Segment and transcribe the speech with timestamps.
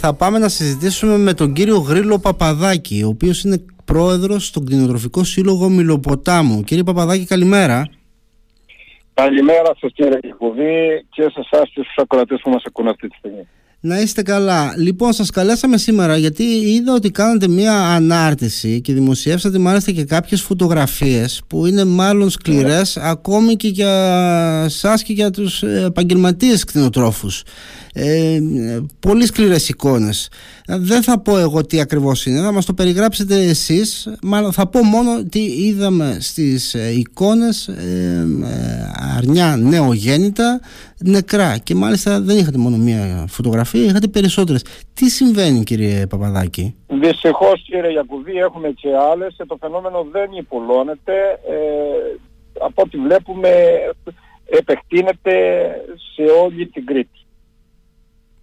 [0.00, 5.24] Θα πάμε να συζητήσουμε με τον κύριο Γρήλο Παπαδάκη, ο οποίος είναι πρόεδρος στον Κτηνοτροφικό
[5.24, 6.62] Σύλλογο Μιλοποτάμου.
[6.62, 7.88] Κύριε Παπαδάκη, καλημέρα.
[9.14, 13.16] Καλημέρα σας κύριε Κικουδή και σε εσάς και στους ακροατές που μας ακούν αυτή τη
[13.16, 13.46] στιγμή.
[13.80, 14.74] Να είστε καλά.
[14.76, 20.42] Λοιπόν, σας καλέσαμε σήμερα γιατί είδα ότι κάνατε μία ανάρτηση και δημοσιεύσατε μάλιστα και κάποιες
[20.42, 27.42] φωτογραφίες που είναι μάλλον σκληρές ακόμη και για σας και για τους επαγγελματίες κτηνοτρόφους.
[28.00, 28.40] Ε,
[29.00, 30.30] πολύ σκληρές εικόνες.
[30.66, 34.08] Δεν θα πω εγώ τι ακριβώς είναι, θα μας το περιγράψετε εσείς.
[34.22, 40.60] Μάλλον θα πω μόνο τι είδαμε στις ε, εικόνες ε, ε, αρνιά νεογέννητα
[40.98, 44.62] νεκρά και μάλιστα δεν είχατε μόνο μία φωτογραφία, είχατε περισσότερες.
[44.94, 51.12] Τι συμβαίνει κύριε Παπαδάκη; Δυστυχώς κύριε Γιακουβή έχουμε και άλλες και το φαινόμενο δεν υπουλώνεται.
[51.48, 52.18] Ε,
[52.60, 53.50] από ό,τι βλέπουμε
[54.44, 55.32] επεκτείνεται
[56.14, 57.18] σε όλη την Κρήτη.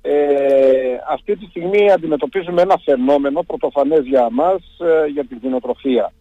[0.08, 6.12] Ε, αυτή τη στιγμή αντιμετωπίζουμε ένα φαινόμενο πρωτοφανές για μας, ε, για την κτηνοτροφία.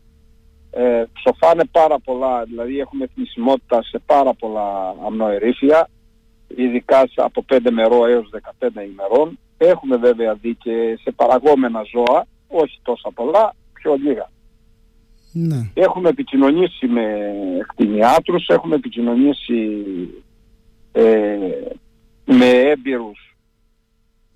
[0.70, 5.88] Ε, ψοφάνε πάρα πολλά, δηλαδή έχουμε θνησιμότητα σε πάρα πολλά αμνοερήφια,
[6.56, 9.38] ειδικά από 5 μερό έως 15 ημερών.
[9.56, 14.30] Έχουμε βέβαια δει και σε παραγόμενα ζώα, όχι τόσα πολλά, πιο λίγα.
[15.32, 15.70] Ναι.
[15.74, 17.04] Έχουμε επικοινωνήσει με
[17.66, 19.84] κτηνιάτρους, έχουμε επικοινωνήσει
[20.92, 21.38] ε,
[22.24, 23.33] με έμπειρους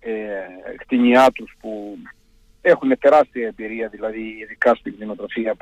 [0.09, 1.99] ε, κτηνιάτρους που
[2.61, 5.55] έχουν τεράστια εμπειρία δηλαδή ειδικά στην κτηνοτροφία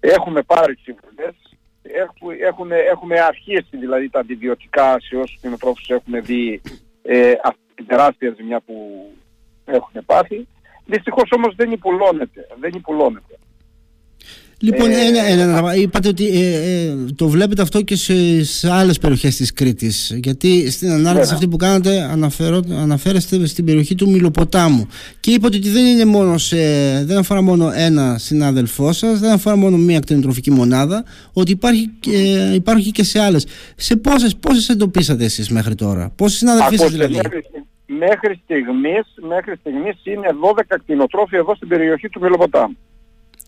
[0.00, 1.34] Έχουμε πάρει συμβουλές,
[1.82, 6.60] έχουμε, έχουμε, έχουμε αρχίσει δηλαδή τα αντιβιωτικά σε όσους κτηνοτρόφους έχουν δει
[7.02, 9.06] ε, αυτή την τεράστια ζημιά που
[9.64, 10.46] έχουν πάθει.
[10.86, 13.33] Δυστυχώς όμως δεν υπουλώνεται, δεν υπουλώνεται.
[14.58, 18.98] Λοιπόν, ε, ένα, ένα, είπατε ότι ε, ε, το βλέπετε αυτό και σε, σε άλλες
[18.98, 20.18] περιοχές της Κρήτης.
[20.22, 24.88] Γιατί στην ανάρτηση αυτή που κάνατε αναφέρω, αναφέρεστε στην περιοχή του Μιλοποτάμου.
[25.20, 26.56] Και είπατε ότι δεν είναι μόνο σε,
[27.04, 32.54] δεν αφορά μόνο ένα συνάδελφό σας δεν αφορά μόνο μία κτηνοτροφική μονάδα ότι υπάρχει, ε,
[32.54, 33.46] υπάρχει και σε άλλες.
[33.76, 37.20] Σε πόσες, πόσες εντοπίσατε εσείς μέχρι τώρα; Πόσες συνάδελφοί σας δηλαδή;
[37.86, 42.76] μέχρι στιγμής, μέχρι στιγμής είναι 12 κτηνοτρόφοι εδώ στην περιοχή του Μιλοποτάμου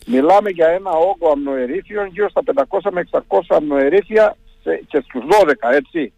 [0.07, 6.13] Μιλάμε για ένα όγκο αμνοερήθειων γύρω στα 500 με 600 αμνοερήθεια και στους 12 έτσι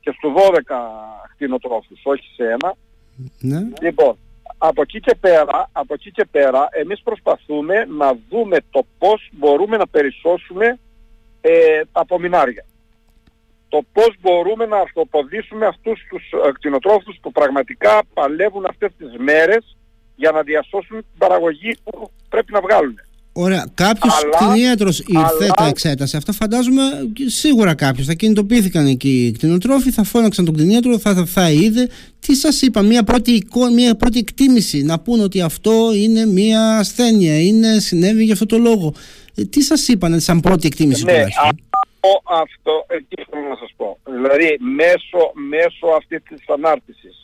[0.00, 0.60] και στους 12
[1.34, 2.74] κτηνοτρόφους, όχι σε ένα.
[3.40, 3.58] Ναι.
[3.80, 4.18] Λοιπόν,
[4.58, 9.76] από εκεί και πέρα, από εκεί και πέρα εμείς προσπαθούμε να δούμε το πώς μπορούμε
[9.76, 10.78] να περισσώσουμε
[11.40, 12.64] ε, τα απομεινάρια.
[13.68, 19.76] Το πώς μπορούμε να αυτοποδήσουμε αυτούς τους ε, κτηνοτρόφους που πραγματικά παλεύουν αυτές τις μέρες
[20.16, 23.00] για να διασώσουν την παραγωγή που πρέπει να βγάλουν.
[23.40, 23.66] Ωραία.
[23.74, 25.52] Κάποιος κτηνίατρος ήρθε, αλλά...
[25.56, 26.16] τα εξέτασε.
[26.16, 26.82] Αυτό φαντάζομαι
[27.26, 28.06] σίγουρα κάποιος.
[28.06, 31.88] Θα κινητοποιήθηκαν εκεί οι κτηνοτρόφοι, θα φώναξαν τον κτηνίατρο, θα, θα, θα είδε.
[32.18, 36.78] Τι σας είπα, μια πρώτη, εικόνα, μια πρώτη εκτίμηση να πούνε ότι αυτό είναι μια
[36.78, 38.94] ασθένεια, είναι, συνέβη για αυτό το λόγο.
[39.34, 41.44] Ε, τι σας είπαν, σαν πρώτη εκτίμηση ναι, τουλάχιστον.
[41.44, 43.98] Αυτό, αυτό, εκεί θέλω να σας πω.
[44.04, 47.17] Δηλαδή, μέσω, μέσω αυτής της ανάρτησης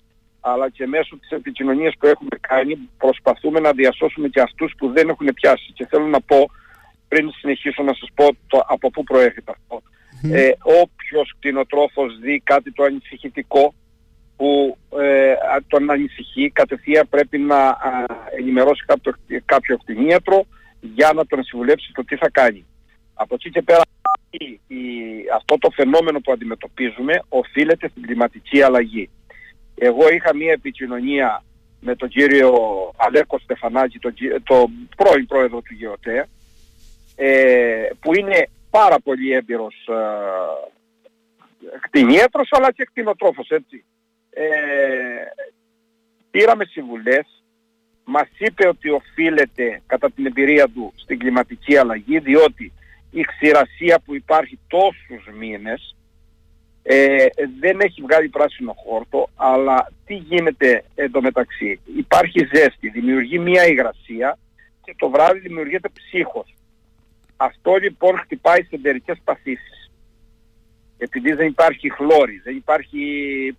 [0.47, 5.09] αλλά και μέσω της επικοινωνίας που έχουμε κάνει προσπαθούμε να διασώσουμε και αυτούς που δεν
[5.09, 5.73] έχουν πιάσει.
[5.73, 6.51] Και θέλω να πω,
[7.09, 9.83] πριν συνεχίσω να σας πω το, από πού προέρχεται αυτό.
[10.33, 10.51] Ε,
[10.83, 13.75] όποιος κτηνοτρόφος δει κάτι το ανησυχητικό
[14.37, 15.35] που ε,
[15.67, 17.77] τον ανησυχεί, κατευθείαν πρέπει να
[18.39, 19.13] ενημερώσει κάποιο,
[19.45, 20.47] κάποιο κτηνίατρο
[20.81, 22.67] για να τον συμβουλέψει το τι θα κάνει.
[23.15, 23.83] Από εκεί και πέρα
[24.31, 24.77] η,
[25.35, 29.11] αυτό το φαινόμενο που αντιμετωπίζουμε οφείλεται στην κλιματική αλλαγή.
[29.75, 31.45] Εγώ είχα μία επικοινωνία
[31.81, 32.53] με τον κύριο
[32.97, 34.15] Αλέκο Στεφανάκη, τον,
[34.45, 36.29] το πρώην πρόεδρο του ΓΕΟΤΕ,
[37.17, 39.95] ε, που είναι πάρα πολύ έμπειρος ε,
[41.81, 43.85] κτηνίατρος αλλά και κτηνοτρόφος, έτσι.
[44.31, 44.45] Ε,
[46.31, 47.43] πήραμε συμβουλές,
[48.05, 52.73] μας είπε ότι οφείλεται κατά την εμπειρία του στην κλιματική αλλαγή, διότι
[53.11, 55.97] η ξηρασία που υπάρχει τόσους μήνες
[56.87, 57.27] ε,
[57.61, 61.81] δεν έχει βγάλει πράσινο χόρτο, αλλά τι γίνεται εντωμεταξύ.
[61.97, 64.39] Υπάρχει ζέστη, δημιουργεί μία υγρασία
[64.85, 66.55] και το βράδυ δημιουργείται ψύχος.
[67.37, 69.91] Αυτό λοιπόν χτυπάει σε εντερικές παθήσεις.
[70.99, 73.03] Επειδή δεν υπάρχει χλώρη, δεν υπάρχει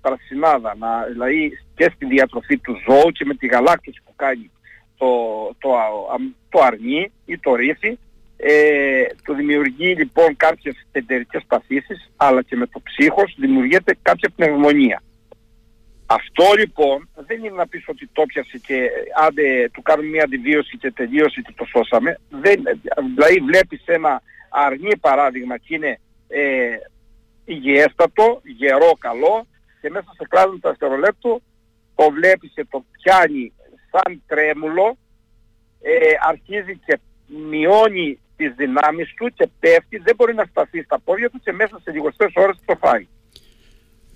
[0.02, 4.52] πρασινάδα, να, δηλαδή και στη διατροφή του ζώου και με τη γαλάκτωση που κάνει
[4.98, 5.08] το,
[5.58, 5.70] το,
[6.50, 7.98] το αρνί ή το ρύθι,
[8.38, 15.02] ε, το δημιουργεί λοιπόν κάποιες εντερικές παθήσεις αλλά και με το ψύχος δημιουργείται κάποια πνευμονία.
[16.06, 18.90] Αυτό λοιπόν δεν είναι να πεις ότι το πιασε και
[19.26, 22.20] άντε του κάνουμε μια αντιβίωση και τελείωσε και το σώσαμε.
[22.30, 22.64] Δεν,
[23.16, 26.76] δηλαδή βλέπεις ένα αρνί παράδειγμα και είναι ε,
[27.46, 29.48] υγιέστατο, γερό, καλό
[29.82, 31.42] και μέσα σε κλάδο του δευτερολέπτου
[31.96, 33.54] το βλέπεις και το πιάνει
[33.92, 34.98] σαν τρέμουλο,
[35.82, 37.00] ε, αρχίζει και
[37.50, 41.80] μειώνει τις δυνάμεις του και πέφτει, δεν μπορεί να σταθεί στα πόδια του και μέσα
[41.84, 43.08] σε λιγοστές ώρες το φάει.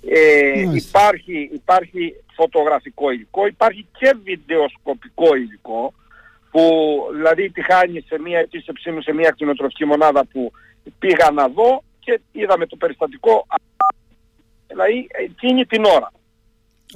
[0.07, 5.93] Ε, υπάρχει, υπάρχει φωτογραφικό υλικό, υπάρχει και βιντεοσκοπικό υλικό
[6.51, 6.61] που
[7.15, 10.51] δηλαδή τη χάνει σε μια επίσκεψή μου σε μια κτηνοτροφική μονάδα που
[10.99, 13.45] πήγα να δω και είδαμε το περιστατικό
[14.67, 16.11] δηλαδή εκείνη την ώρα.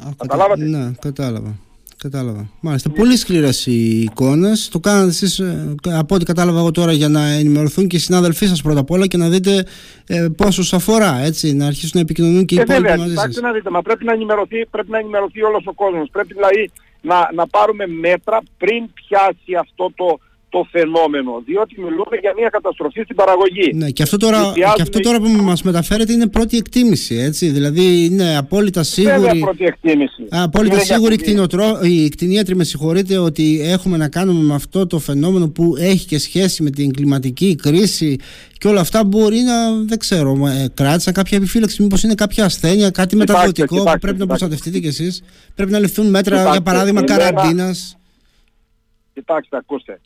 [0.06, 1.56] Α, Καταλάβατε; Ναι, κατάλαβα.
[2.04, 2.50] Κατάλαβα.
[2.60, 2.90] Μάλιστα.
[2.90, 4.70] Πολύ σκληρές οι εικόνες.
[4.70, 8.46] Το κάνατε εσείς, ε, από ό,τι κατάλαβα εγώ τώρα, για να ενημερωθούν και οι συνάδελφοί
[8.46, 9.66] σας πρώτα απ' όλα και να δείτε
[10.08, 11.18] ε, πόσο αφορά.
[11.18, 13.36] Έτσι, να αρχίσουν να επικοινωνούν και οι ε, υπόλοιποι μαζί σας.
[13.36, 16.10] να δείτε, μα πρέπει να ενημερωθεί, πρέπει να ενημερωθεί όλος ο κόσμος.
[16.12, 16.72] Πρέπει δηλαδή
[17.02, 20.20] να, να πάρουμε μέτρα πριν πιάσει αυτό το,
[20.54, 23.72] το φαινόμενο, διότι μιλούμε για μια καταστροφή στην παραγωγή.
[23.74, 28.06] Ναι, και αυτό τώρα, και αυτό τώρα που μας μεταφέρετε είναι πρώτη εκτίμηση, έτσι, δηλαδή
[28.06, 29.20] είναι απόλυτα σίγουρη...
[29.20, 30.24] Βέβαια πρώτη εκτίμηση.
[30.30, 35.00] Απόλυτα είναι σίγουρη κτηνοτρό, οι κτηνίατροι με συγχωρείτε ότι έχουμε να κάνουμε με αυτό το
[35.00, 38.20] φαινόμενο που έχει και σχέση με την κλιματική κρίση
[38.58, 42.90] και όλα αυτά μπορεί να, δεν ξέρω, ε, κράτησαν κάποια επιφύλαξη, μήπως είναι κάποια ασθένεια,
[42.90, 45.24] κάτι μεταδοτικό που πρέπει να προστατευτείτε κι εσείς.
[45.56, 47.98] Πρέπει να ληφθούν μέτρα, για παράδειγμα, καραντίνας.
[49.14, 50.00] Κοιτάξτε, ακούστε.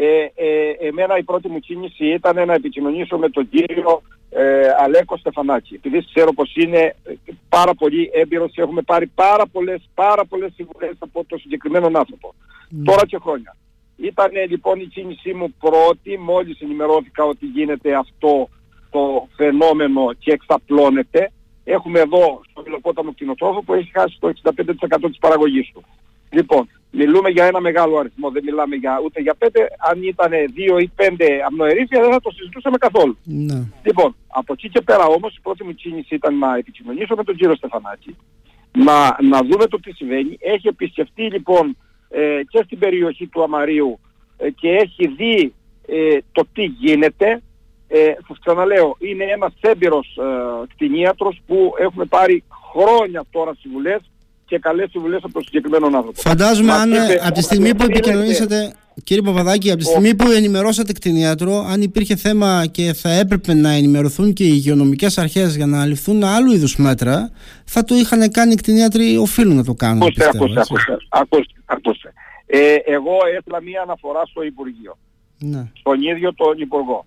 [0.00, 5.16] Ε, ε, εμένα η πρώτη μου κίνηση ήταν να επικοινωνήσω με τον κύριο ε, Αλέκο
[5.16, 5.74] Στεφανάκη.
[5.74, 6.94] Επειδή ξέρω πως είναι
[7.48, 12.34] πάρα πολύ έμπειρος και έχουμε πάρει πάρα πολλές, πάρα πολλές συμβουλές από το συγκεκριμένο άνθρωπο.
[12.34, 12.82] Mm.
[12.84, 13.56] Τώρα και χρόνια.
[13.96, 18.48] Ήταν λοιπόν η κίνησή μου πρώτη, μόλις ενημερώθηκα ότι γίνεται αυτό
[18.90, 21.30] το φαινόμενο και εξαπλώνεται.
[21.64, 25.82] Έχουμε εδώ στο Βιλοπόταμο κτηνοτρόφο που έχει χάσει το 65% της παραγωγής του.
[26.30, 29.68] Λοιπόν, μιλούμε για ένα μεγάλο αριθμό, δεν μιλάμε για, ούτε για πέντε.
[29.78, 33.16] Αν ήταν δύο ή πέντε αμνοερίσια δεν θα το συζητούσαμε καθόλου.
[33.24, 33.62] Ναι.
[33.82, 37.36] Λοιπόν, από εκεί και πέρα όμως η πρώτη μου κίνηση ήταν να επικοινωνήσω με τον
[37.36, 38.16] κύριο Στεφανάκη,
[38.72, 40.36] να, να δούμε το τι συμβαίνει.
[40.40, 41.76] Έχει επισκεφτεί λοιπόν
[42.08, 44.00] ε, και στην περιοχή του Αμαρίου
[44.36, 45.54] ε, και έχει δει
[45.86, 47.42] ε, το τι γίνεται.
[47.90, 54.00] Ε, σας ξαναλέω, είναι ένας έμπειρος ε, κτηνίατρος που έχουμε πάρει χρόνια τώρα συμβουλές
[54.48, 56.20] και καλές συμβουλές από τον συγκεκριμένο άνθρωπο.
[56.20, 56.92] Φαντάζομαι αν
[57.24, 58.74] από τη στιγμή που επικοινωνήσατε,
[59.04, 63.70] κύριε Παπαδάκη, από τη στιγμή που ενημερώσατε κτηνίατρο, αν υπήρχε θέμα και θα έπρεπε να
[63.70, 67.30] ενημερωθούν και οι υγειονομικές αρχές για να ληφθούν άλλου είδους μέτρα,
[67.64, 70.02] θα το είχαν κάνει οι κτηνίατροι, οφείλουν να το κάνουν.
[70.02, 72.12] Ακούστε, ακούστε, ακούστε, ακούστε, ακούστε.
[72.46, 74.98] Ε, εγώ έστειλα μία αναφορά στο Υπουργείο.
[75.38, 75.70] Ναι.
[75.78, 77.06] Στον ίδιο τον υπουργο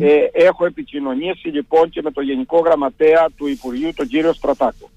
[0.00, 4.90] Ε, έχω επικοινωνήσει λοιπόν και με τον Γενικό Γραμματέα του Υπουργείου, τον κύριο Στρατάκο.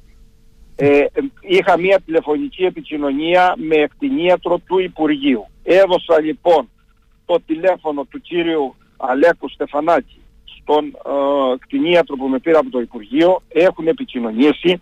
[0.84, 1.06] Ε,
[1.42, 5.46] είχα μια τηλεφωνική επικοινωνία με εκτινίατρο του Υπουργείου.
[5.64, 6.70] Έδωσα λοιπόν
[7.26, 10.22] το τηλέφωνο του κύριου Αλέκου Στεφανάκη
[10.62, 14.80] στον ε, κτηνίατρο που με πήρε από το Υπουργείο, έχουν επικοινωνήσει,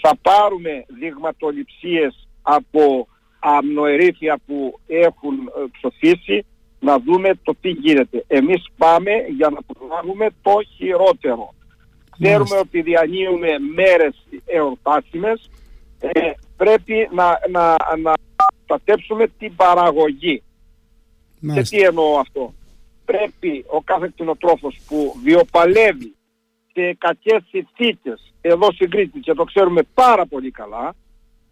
[0.00, 3.06] θα πάρουμε δειγματοληψίες από
[3.38, 6.46] αμνοερήθια που έχουν ε, ψοφήσει,
[6.80, 8.24] να δούμε το τι γίνεται.
[8.26, 11.54] Εμείς πάμε για να προλάβουμε το χειρότερο.
[12.22, 15.50] Ξέρουμε ότι διανύουμε μέρες εορτάσιμες.
[15.98, 18.12] Ε, πρέπει να, να, να
[18.56, 20.42] προστατέψουμε την παραγωγή.
[21.54, 22.54] Και τι εννοώ αυτό;
[23.04, 26.14] Πρέπει ο κάθε κτηνοτρόφος που βιοπαλεύει
[26.72, 30.94] σε κακές συνθήκες εδώ στην Κρήτη και το ξέρουμε πάρα πολύ καλά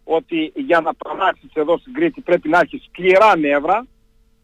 [0.03, 3.87] ότι για να παράξεις εδώ στην Κρήτη πρέπει να έχεις σκληρά νεύρα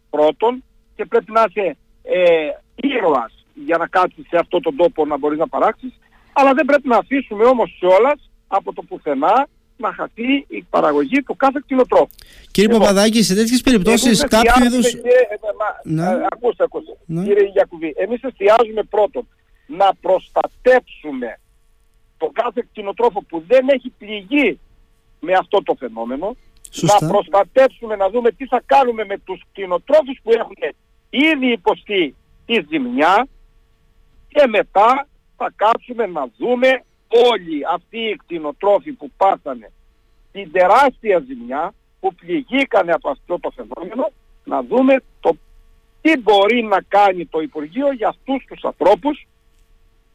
[0.09, 0.63] πρώτον
[0.95, 5.37] και πρέπει να είσαι ε, ήρωας για να κάτσεις σε αυτόν τον τόπο να μπορείς
[5.37, 5.93] να παράξεις
[6.39, 11.35] αλλά δεν πρέπει να αφήσουμε όμως κιόλας από το πουθενά να χαθεί η παραγωγή του
[11.35, 12.09] κάθε κτηνοτρόφου.
[12.51, 14.93] Κύριε λοιπόν, Παπαδάκη, σε τέτοιες περιπτώσεις κάποιο είδους...
[14.93, 14.99] Ε,
[15.83, 16.03] ναι.
[16.03, 16.97] Ε, ακούστε, ακούστε.
[17.05, 17.23] Ναι.
[17.23, 19.27] Κύριε Γιακουβή, εμείς εστιάζουμε πρώτον
[19.67, 21.39] να προστατέψουμε
[22.17, 24.59] τον κάθε κτηνοτρόφο που δεν έχει πληγεί
[25.19, 26.35] με αυτό το φαινόμενο.
[26.81, 30.57] Να προστατέψουμε, να δούμε τι θα κάνουμε με τους κτηνοτρόφους που έχουν
[31.09, 32.15] ήδη υποστεί
[32.45, 33.27] τη ζημιά
[34.27, 39.71] και μετά θα κάτσουμε να δούμε όλοι αυτοί οι κτηνοτρόφοι που πάθανε
[40.31, 44.09] την τεράστια ζημιά που πληγήκανε από αυτό το φαινόμενο
[44.43, 45.37] να δούμε το
[46.01, 49.27] τι μπορεί να κάνει το Υπουργείο για αυτούς τους ανθρώπους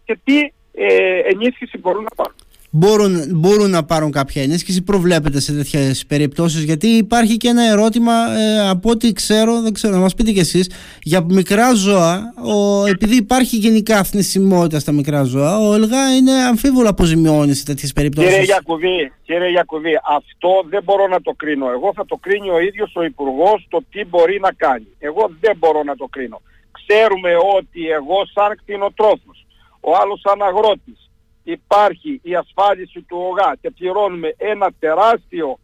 [0.04, 0.38] και τι
[0.72, 2.36] ε, ενίσχυση μπορούν να πάρουν
[2.74, 6.62] μπορούν, μπορούν να πάρουν κάποια ενίσχυση, προβλέπετε σε τέτοιες περιπτώσεις.
[6.62, 10.38] Γιατί υπάρχει και ένα ερώτημα, ε, από ό,τι ξέρω, δεν ξέρω, να μας πείτε κι
[10.38, 10.70] εσείς,
[11.02, 16.88] για μικρά ζώα, ο, επειδή υπάρχει γενικά θνησιμότητα στα μικρά ζώα, ο ΕΛΓΑ είναι αμφίβολα
[16.88, 18.30] αποζημιώνει σε τέτοιες περιπτώσεις.
[18.30, 21.70] Κύριε Γιακουβή, κύριε Γιακουβή, αυτό δεν μπορώ να το κρίνω.
[21.70, 24.86] Εγώ θα το κρίνει ο ίδιος ο Υπουργός το τι μπορεί να κάνει.
[24.98, 26.40] Εγώ δεν μπορώ να το κρίνω.
[26.78, 29.46] Ξέρουμε ότι εγώ σαν κτηνοτρόφος,
[29.80, 31.01] ο άλλος σαν αγρότης,
[31.42, 35.58] υπάρχει η ασφάλιση του ΟΓΑ και πληρώνουμε ένα τεράστιο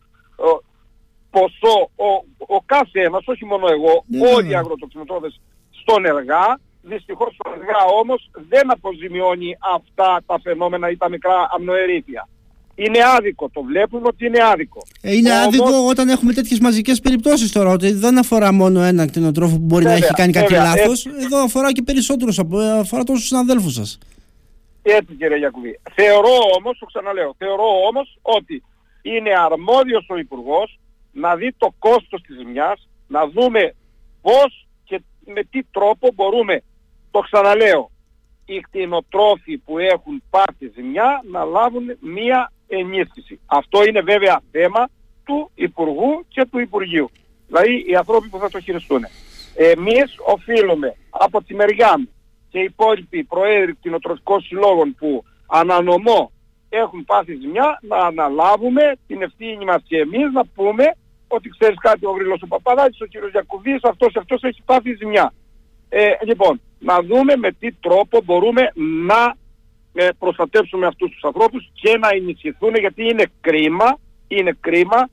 [1.31, 2.09] ποσό ο,
[2.57, 4.57] ο κάθε ένας, όχι μόνο εγώ, Ναι, όλοι οι ναι.
[4.57, 5.41] αγροτοκτηνοτρόφες
[5.81, 12.29] στον ΕΛΓΑ, δυστυχώς ο ΕΛΓΑ όμως δεν αποζημιώνει αυτά τα φαινόμενα ή τα μικρά αμνοερήθεια.
[12.75, 14.87] Είναι άδικο, το βλέπουμε ότι είναι άδικο.
[15.01, 17.71] Ε, Είναι Όμως- άδικο όταν έχουμε τέτοιες μαζικές περιπτώσεις τώρα.
[17.71, 21.07] Ότι δεν αφορά μόνο ένα κτηνοτρόφο που μπορεί να Βέβαια, έχει κάνει κάτι βέβαια, λάθος.
[21.07, 22.39] Εδώ αφορά και περισσότερους.
[22.81, 23.79] Αφορά τόσους συναδέλφους
[24.89, 24.97] σα.
[24.97, 25.81] Έτσι κύριε Γιακουβή.
[25.95, 28.63] Θεωρώ όμως, το ξαναλέω, θεωρώ όμως ότι
[29.03, 30.79] είναι αρμόδιος ο Υπουργός
[31.13, 33.75] να δει το κόστος της ζημιάς, να δούμε
[34.23, 36.63] πώς και με τι τρόπο μπορούμε,
[37.11, 37.91] το ξαναλέω,
[38.45, 43.41] οι κτηνοτρόφοι που έχουν πάθει ζημιά να λάβουν μία ενίσχυση.
[43.47, 44.89] Αυτό είναι βέβαια θέμα
[45.25, 47.11] του Υπουργού και του Υπουργείου.
[47.47, 49.05] Δηλαδή οι άνθρωποι που θα το χειριστούν.
[49.55, 52.09] Εμείς οφείλουμε από τη μεριά μου
[52.49, 56.33] και οι υπόλοιποι προέδροι κτηνοτροφικών συλλόγων που ανανομώ
[56.69, 60.85] έχουν πάθει ζημιά να αναλάβουμε την ευθύνη μας και εμείς να πούμε
[61.29, 65.33] ότι ξέρεις κάτι ο Γρήλος ο Παπαδάκης, ο κύριος Γιακουβής, αυτός αυτός έχει πάθει ζημιά.
[65.89, 68.73] Ε, λοιπόν, να δούμε με τι τρόπο μπορούμε
[69.07, 69.35] να
[69.93, 75.09] ε, προστατεύσουμε αυτούς τους ανθρώπους και να ενισχυθούν γιατί είναι κρίμα, είναι κρίμα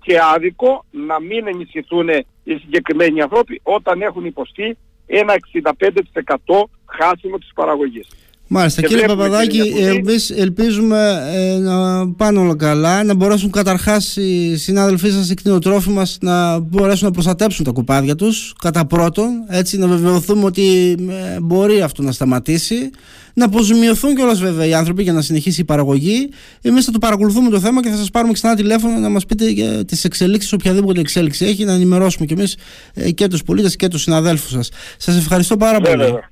[0.00, 2.08] και άδικο να μην ενισχυθούν
[2.44, 6.62] οι συγκεκριμένοι ανθρώποι όταν έχουν υποστεί ένα 65%
[6.98, 8.06] χάσιμο της παραγωγής.
[8.52, 13.14] Μάλιστα, Και κύριε βλέπουμε, Παπαδάκη, κύριε Γιακουβή, εμείς ελπίζουμε ε, να πάνε όλα καλά, να
[13.14, 18.54] μπορέσουν καταρχάς οι συνάδελφοί σας, οι κτηνοτρόφοι μας, να μπορέσουν να προστατέψουν τα κουπάδια τους,
[18.62, 22.90] κατά πρώτον, έτσι να βεβαιωθούμε ότι ε, μπορεί αυτό να σταματήσει,
[23.34, 26.28] να αποζημιωθούν κιόλας βέβαια οι άνθρωποι για να συνεχίσει η παραγωγή.
[26.62, 29.50] Εμείς θα το παρακολουθούμε το θέμα και θα σας πάρουμε ξανά τηλέφωνο να μας πείτε
[29.50, 32.56] για τις εξελίξεις, οποιαδήποτε εξέλιξη έχει, να ενημερώσουμε κι εμείς
[32.94, 34.70] ε, και τους πολίτες και τους συναδέλφους σας.
[34.96, 35.96] Σας ευχαριστώ πάρα πολύ.
[35.96, 36.30] Βέβαια.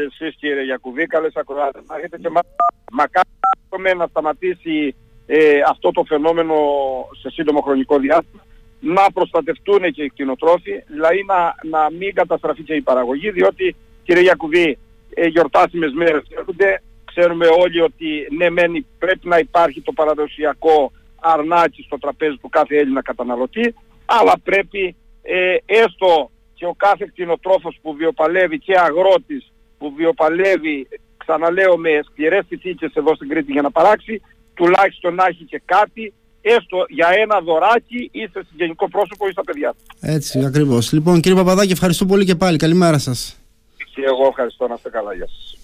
[0.00, 1.82] Να και εσείς κύριε Γιακουβή, καλές ακροάτες.
[1.86, 2.40] Να έχετε και μα...
[2.92, 4.94] μακάρι να σταματήσει
[5.26, 6.54] ε, αυτό το φαινόμενο
[7.20, 8.44] σε σύντομο χρονικό διάστημα.
[8.80, 14.22] Να προστατευτούν και οι κτηνοτρόφοι, δηλαδή να, να μην καταστραφεί και η παραγωγή, διότι κύριε
[14.22, 14.78] Γιακουβή,
[15.14, 16.82] ε, γιορτάσιμες μέρες έρχονται.
[17.04, 22.76] Ξέρουμε όλοι ότι ναι μεν πρέπει να υπάρχει το παραδοσιακό αρνάκι στο τραπέζι του κάθε
[22.76, 29.86] Έλληνα καταναλωτή, αλλά πρέπει ε, έστω και ο κάθε κτηνοτρόφος που βιοπαλεύει και αγρότης που
[29.96, 34.22] βιοπαλεύει, ξαναλέω με σκληρές συνθήκες εδώ στην Κρήτη για να παράξει,
[34.54, 39.44] τουλάχιστον να έχει και κάτι, έστω για ένα δωράκι ή σε συγγενικό πρόσωπο ή στα
[39.44, 39.96] παιδιά του.
[40.00, 40.92] Έτσι, ακριβώς.
[40.92, 42.56] Λοιπόν, κύριε Παπαδάκη, ευχαριστώ πολύ και πάλι.
[42.56, 43.36] Καλημέρα σας.
[43.94, 45.14] Και εγώ ευχαριστώ να είστε καλά.
[45.14, 45.59] Γεια σας.